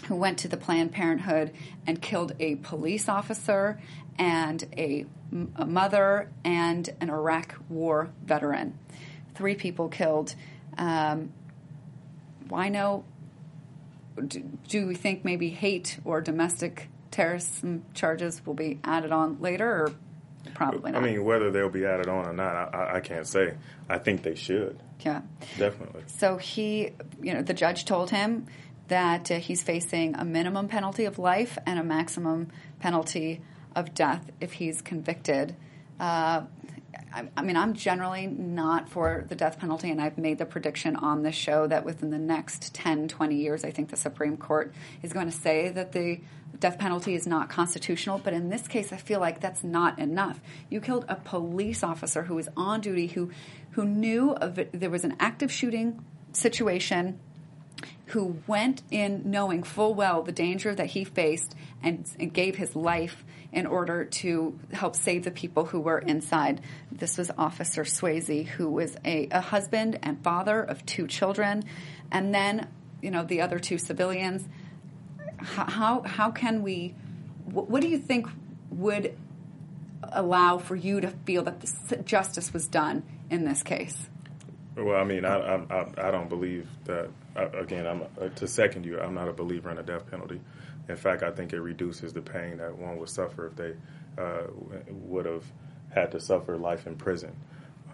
[0.06, 1.52] who went to the Planned Parenthood
[1.86, 3.80] and killed a police officer
[4.18, 8.78] and a, mother and an Iraq War veteran.
[9.34, 10.34] Three people killed.
[10.76, 11.32] Um,
[12.48, 13.04] why no?
[14.68, 19.92] do we think maybe hate or domestic terrorism charges will be added on later, or
[20.54, 21.02] probably not?
[21.02, 23.54] I mean, whether they'll be added on or not, I, I, can't say.
[23.88, 25.22] I think they should yeah.
[25.58, 26.02] definitely.
[26.06, 28.46] So he, you know, the judge told him
[28.88, 32.48] that uh, he's facing a minimum penalty of life and a maximum
[32.80, 33.40] penalty
[33.74, 35.56] of death if he's convicted.
[35.98, 36.42] Uh,
[37.14, 40.96] I, I mean, I'm generally not for the death penalty, and I've made the prediction
[40.96, 44.74] on this show that within the next 10, 20 years, I think the Supreme Court
[45.02, 46.20] is going to say that the
[46.58, 48.18] death penalty is not constitutional.
[48.18, 50.40] But in this case, I feel like that's not enough.
[50.70, 53.30] You killed a police officer who was on duty, who
[53.72, 57.18] who knew of it, there was an active shooting situation
[58.06, 62.76] who went in knowing full well the danger that he faced and, and gave his
[62.76, 66.60] life in order to help save the people who were inside.
[66.90, 71.62] This was Officer Swasey, who was a, a husband and father of two children,
[72.10, 72.68] and then
[73.00, 74.46] you know the other two civilians.
[75.42, 76.94] How how, can we?
[77.44, 78.28] What, what do you think
[78.70, 79.16] would
[80.02, 84.08] allow for you to feel that the justice was done in this case?
[84.76, 87.10] Well, I mean, I I, I, don't believe that.
[87.34, 89.00] Again, I'm uh, to second you.
[89.00, 90.40] I'm not a believer in a death penalty.
[90.88, 93.74] In fact, I think it reduces the pain that one would suffer if they
[94.18, 94.42] uh,
[94.88, 95.44] would have
[95.94, 97.36] had to suffer life in prison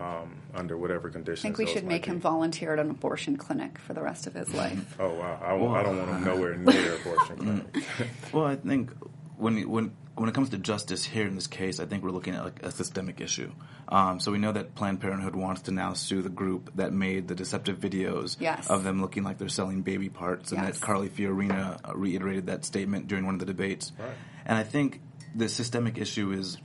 [0.01, 1.41] um, under whatever conditions.
[1.45, 2.11] I think we those should might make be.
[2.13, 4.97] him volunteer at an abortion clinic for the rest of his life.
[4.99, 5.41] Oh wow!
[5.43, 7.37] I, won't- I don't want him nowhere near an abortion
[7.73, 7.85] clinic.
[8.33, 8.91] Well, I think
[9.37, 12.35] when when when it comes to justice here in this case, I think we're looking
[12.35, 13.53] at like a systemic issue.
[13.89, 17.29] Um, so we know that Planned Parenthood wants to now sue the group that made
[17.29, 18.69] the deceptive videos Yes.
[18.69, 20.81] of them looking like they're selling baby parts, and Yes.
[20.81, 23.93] that Carly Fiorina reiterated that statement during one of the debates.
[23.97, 24.11] Right.
[24.45, 25.01] And I think
[25.37, 26.59] the systemic issue is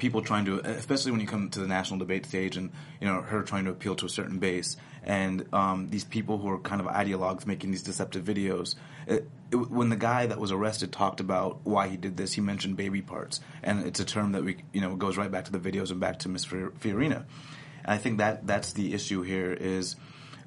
[0.00, 3.20] people trying to, especially when you come to the national debate stage, and you know
[3.20, 6.80] her trying to appeal to a certain base, and um, these people who are kind
[6.80, 8.74] of ideologues making these deceptive videos.
[9.06, 12.40] It, it, when the guy that was arrested talked about why he did this, he
[12.40, 15.52] mentioned baby parts, and it's a term that we, you know, goes right back to
[15.52, 17.24] the videos and back to Miss Fiorina.
[17.84, 19.96] And I think that that's the issue here is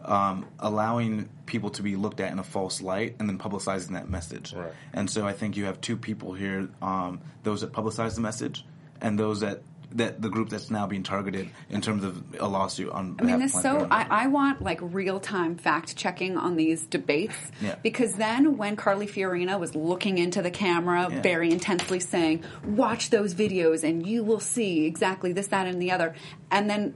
[0.04, 4.10] um, allowing people to be looked at in a false light and then publicizing that
[4.10, 4.54] message.
[4.54, 4.72] Right.
[4.94, 8.66] And so I think you have two people here: um, those that publicize the message
[9.02, 9.62] and those that
[9.96, 13.16] that the group that's now being targeted in terms of a lawsuit on.
[13.20, 17.36] I mean, this so I, I want like real time fact checking on these debates
[17.62, 17.76] Yeah.
[17.84, 21.22] because then when Carly Fiorina was looking into the camera Yeah.
[21.22, 25.92] very intensely saying, "Watch those videos and you will see exactly this, that, and the
[25.92, 26.16] other,"
[26.50, 26.96] and then.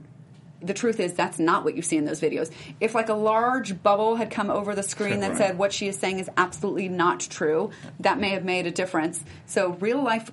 [0.60, 2.50] The truth is, that's not what you see in those videos.
[2.80, 5.38] If like a large bubble had come over the screen that Right.
[5.38, 9.22] said what she is saying is absolutely not true, that may have made a difference.
[9.46, 10.30] So, real life,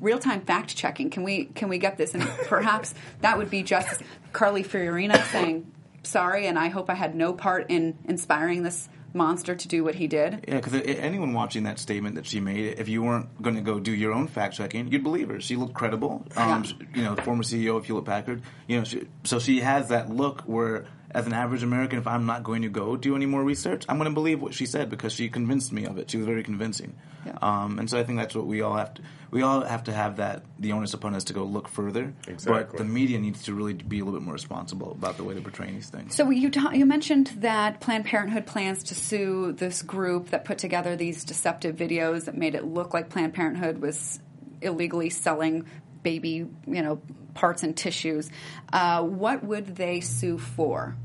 [0.00, 1.10] real time fact checking.
[1.10, 2.14] Can we can we get this?
[2.14, 4.02] And perhaps that would be just
[4.32, 5.70] Carly Fiorina saying
[6.04, 9.94] sorry, and I hope I had no part in inspiring this monster to do what
[9.94, 10.44] he did.
[10.48, 13.78] Yeah, because anyone watching that statement that she made, if you weren't going to go
[13.80, 15.40] do your own fact checking, you'd believe her.
[15.40, 16.24] She looked credible.
[16.36, 16.86] Um, Yeah.
[16.94, 18.42] You know, former CEO of Hewlett Packard.
[18.66, 22.26] You know, she, so she has that look where, as an average American, if I'm
[22.26, 24.90] not going to go do any more research, I'm going to believe what she said
[24.90, 26.10] because she convinced me of it.
[26.10, 26.94] She was very convincing.
[27.26, 27.38] Yeah.
[27.40, 29.02] Um, and so I think that's what we all have to.
[29.30, 32.12] We all have to have that the onus upon us to go look further.
[32.44, 35.34] But the media needs to really be a little bit more responsible about the way
[35.34, 36.14] they're portraying these things.
[36.14, 40.58] So you ta- you mentioned that Planned Parenthood plans to sue this group that put
[40.58, 44.18] together these deceptive videos that made it look like Planned Parenthood was
[44.60, 45.66] illegally selling
[46.02, 47.00] baby, you know,
[47.34, 48.30] parts and tissues.
[48.72, 50.96] Uh, what would they sue for?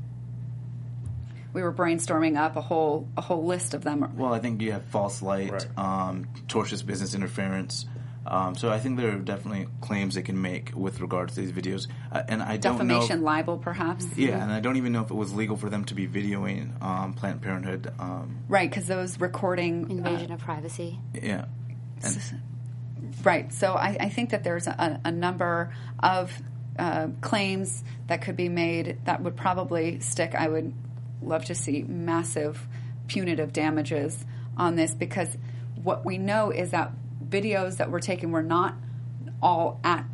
[1.58, 4.12] We were brainstorming up a whole a whole list of them.
[4.16, 5.66] Well, I think you have false light, Right.
[5.76, 7.84] um, tortious business interference.
[8.24, 11.50] Um, so I think there are definitely claims they can make with regards to these
[11.50, 12.94] videos, uh, and I don't know.
[13.00, 14.06] Defamation, libel, perhaps.
[14.16, 16.80] Yeah, and I don't even know if it was legal for them to be videoing
[16.80, 17.92] um, Planned Parenthood.
[17.98, 21.00] Um, Right, because those recording uh, Invasion of privacy.
[21.12, 21.46] yeah,
[22.04, 22.20] and,
[23.24, 23.52] Right.
[23.52, 26.30] So I, I think that there's a, a number of
[26.78, 30.36] uh, claims that could be made that would probably stick.
[30.36, 30.72] I would
[31.22, 32.66] love to see massive
[33.06, 34.24] punitive damages
[34.56, 35.36] on this because
[35.82, 36.92] what we know is that
[37.26, 38.74] videos that were taken were not
[39.42, 40.04] all at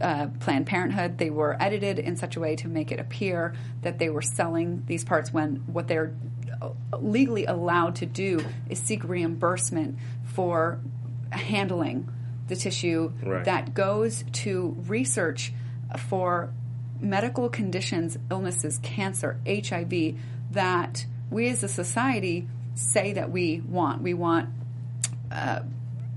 [0.00, 1.18] uh, Planned Parenthood.
[1.18, 4.82] They were edited in such a way to make it appear that they were selling
[4.86, 6.14] these parts when what they're
[6.60, 10.80] uh, legally allowed to do is seek reimbursement for
[11.30, 12.08] handling
[12.48, 13.44] the tissue Right.
[13.44, 15.52] that goes to research
[16.08, 16.52] for
[17.00, 20.14] medical conditions, illnesses, cancer, HIV,
[20.56, 24.02] that we as a society say that we want.
[24.02, 24.50] We want
[25.32, 25.60] uh,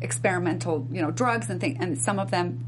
[0.01, 2.65] experimental, you know, drugs and things, and some of them,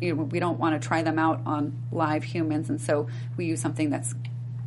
[0.00, 3.46] you know, we don't want to try them out on live humans, and so we
[3.46, 4.14] use something that's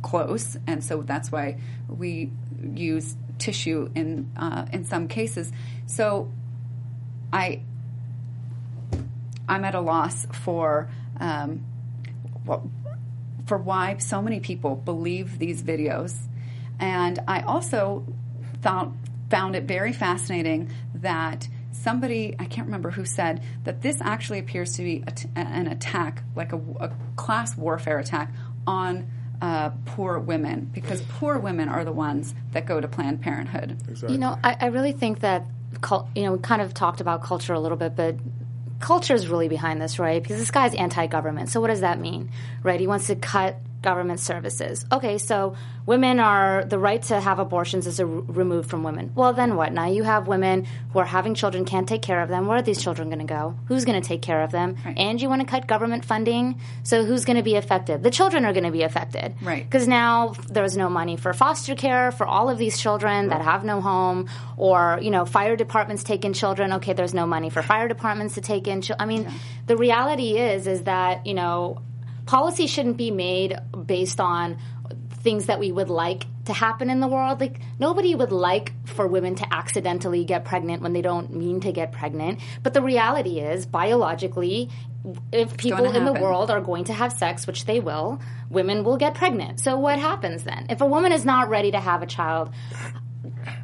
[0.02, 1.58] close, and so that's why
[1.88, 2.30] we
[2.74, 5.52] use tissue in uh, in some cases.
[5.86, 6.30] So,
[7.32, 7.62] I
[9.48, 10.90] I'm at a loss for
[11.20, 11.64] um,
[12.44, 12.62] what,
[13.48, 16.14] for why so many people believe these videos,
[16.78, 18.06] and I also
[18.62, 18.96] found
[19.30, 24.74] found it very fascinating that somebody I can't remember who said that this actually appears
[24.76, 28.32] to be an attack, like a, a class warfare attack
[28.66, 29.10] on.
[29.40, 33.78] Uh, poor women, because poor women are the ones that go to Planned Parenthood.
[34.08, 35.46] You know, I, I really think that,
[36.16, 38.16] you know, we kind of talked about culture a little bit, but
[38.80, 40.22] culture is really behind this, right?
[40.22, 41.48] Because this guy's anti-government.
[41.48, 42.30] So what does that mean,
[42.62, 42.78] right?
[42.78, 44.84] He wants to cut government services.
[44.90, 45.54] Okay, so
[45.86, 49.12] women are the right to have abortions is removed from women.
[49.14, 49.72] Well, then what?
[49.72, 52.46] Now you have women who are having children, can't take care of them.
[52.46, 53.54] Where are these children going to go?
[53.66, 54.76] Who's going to take care of them?
[54.84, 54.98] Right.
[54.98, 56.60] And you want to cut government funding.
[56.82, 58.02] So who's going to be affected?
[58.02, 59.64] The children are going to be affected, Right.
[59.64, 63.64] Because now there's no money for foster care for all of these children that have
[63.64, 66.72] no home, or you know, fire departments take in children.
[66.74, 68.82] Okay, there's no money for fire departments to take in.
[68.82, 69.30] Chil- I mean,
[69.66, 71.80] the reality is is that you know,
[72.28, 74.58] policy shouldn't be made based on
[75.22, 77.40] things that we would like to happen in the world.
[77.40, 81.72] Like nobody would like for women to accidentally get pregnant when they don't mean to
[81.72, 82.40] get pregnant.
[82.62, 84.68] But the reality is, biologically,
[85.32, 88.20] if people in the world are going to have sex, which they will,
[88.50, 89.60] women will get pregnant.
[89.60, 90.66] So what happens then?
[90.68, 92.50] If a woman is not ready to have a child,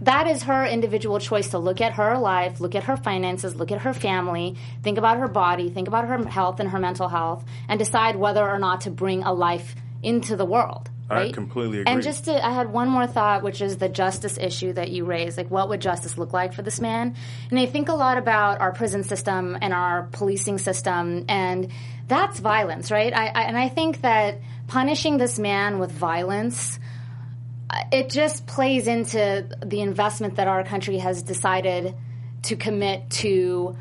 [0.02, 3.72] that is her individual choice to look at her life, look at her finances, look
[3.72, 7.44] at her family, think about her body, think about her health and her mental health,
[7.68, 10.90] and decide whether or not to bring a life into the world.
[11.10, 11.34] I Right?
[11.34, 11.92] completely agree.
[11.92, 15.04] And just to, I had one more thought, which is the justice issue that you
[15.04, 15.36] raised.
[15.36, 17.14] Like, what would justice look like for this man?
[17.50, 21.70] And I think a lot about our prison system and our policing system, and
[22.08, 23.12] that's violence, right?
[23.12, 26.78] I, I, and I think that punishing this man with violence
[27.92, 31.94] it just plays into the investment that our country has decided
[32.42, 33.76] to commit to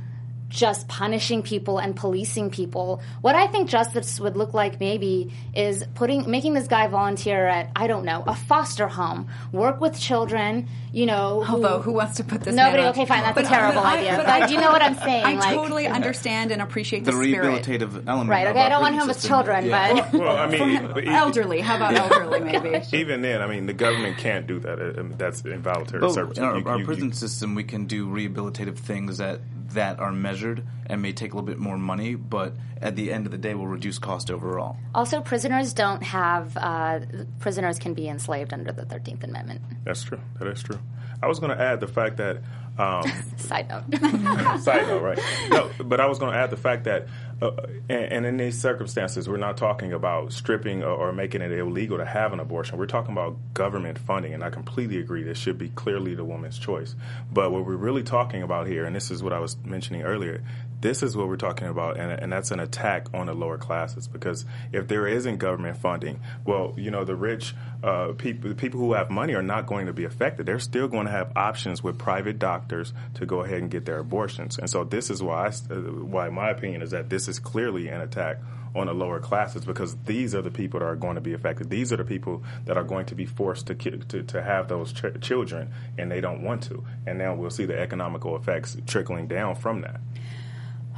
[0.53, 3.01] just punishing people and policing people.
[3.21, 7.71] What I think justice would look like maybe is putting making this guy volunteer at
[7.75, 10.67] I don't know a foster home, work with children.
[10.91, 12.53] You know, who, Although, who wants to put this?
[12.53, 12.77] Nobody.
[12.77, 13.23] man on- Okay, fine.
[13.23, 14.11] That's But- a terrible but I- idea.
[14.15, 15.25] but But, I do you know what I'm saying?
[15.25, 17.63] I like, totally understand and appreciate the the, spirit.
[17.65, 18.29] rehabilitative element.
[18.29, 20.07] Right, okay, I don't want prison him with children, Yeah.
[20.11, 21.61] but- Well, I mean, but Elderly.
[21.61, 22.41] How about elderly?
[22.41, 22.79] Maybe.
[22.93, 24.79] even then, I mean, the government can't do that.
[24.79, 26.37] Uh, um, That's involuntary But servitude.
[26.43, 29.39] in our, You- our you- prison you- system, we can do rehabilitative things that
[29.69, 33.25] that are measured and may take a little bit more money, but at the end
[33.25, 34.77] of the day, will reduce cost overall.
[34.93, 36.57] Also, prisoners don't have.
[36.57, 36.99] Uh,
[37.39, 39.61] prisoners can be enslaved under the Thirteenth Amendment.
[39.85, 40.19] That's true.
[40.39, 40.79] That is true.
[41.23, 42.37] I was going to add the fact that.
[42.77, 43.03] Um,
[43.37, 43.83] Side note.
[44.61, 45.19] Side note, right?
[45.49, 47.07] No, but I was going to add the fact that,
[47.41, 47.51] uh,
[47.87, 51.97] and, and in these circumstances, we're not talking about stripping or, or making it illegal
[51.97, 52.77] to have an abortion.
[52.77, 55.23] We're talking about government funding, and I completely agree.
[55.23, 56.95] This should be clearly the woman's choice.
[57.31, 60.43] But what we're really talking about here, and this is what I was mentioning earlier,
[60.83, 64.07] this is what we're talking about, and, and that's an attack on the lower classes.
[64.07, 68.81] Because if there isn't government funding, well, you know, the rich uh, people, the people
[68.81, 70.45] who have money, are not going to be affected.
[70.45, 73.99] They're still going to have options with private doctors to go ahead and get their
[73.99, 74.59] abortions.
[74.59, 77.87] And so, this is why, I, uh, why my opinion is that this is clearly
[77.87, 78.39] an attack
[78.75, 81.69] on the lower classes because these are the people that are going to be affected.
[81.69, 84.91] These are the people that are going to be forced to to, to have those
[84.91, 86.83] ch- children, and they don't want to.
[87.05, 90.01] And now we'll see the economical effects trickling down from that.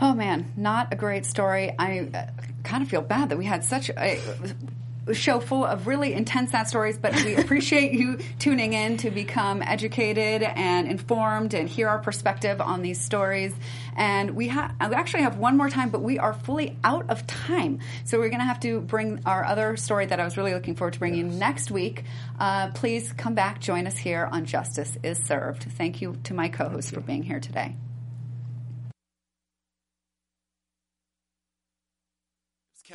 [0.01, 1.73] Oh man, not a great story.
[1.77, 2.25] I uh,
[2.63, 4.19] kind of feel bad that we had such a
[5.13, 9.61] show full of really intense sad stories, but we appreciate you tuning in to become
[9.61, 13.53] educated and informed and hear our perspective on these stories.
[13.95, 17.25] And we, ha- we actually have one more time, but we are fully out of
[17.27, 17.79] time.
[18.03, 20.75] So we're going to have to bring our other story that I was really looking
[20.75, 22.03] forward to bringing you next week.
[22.39, 25.63] Uh, please come back, join us here on Justice is Served.
[25.63, 27.75] Thank you to my co host for being here today.